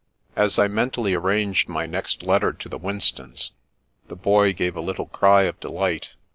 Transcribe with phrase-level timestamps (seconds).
[0.35, 3.51] As I mentally arranged my next letter to the Winstons,
[4.07, 6.15] the Boy gave a little cry of delight.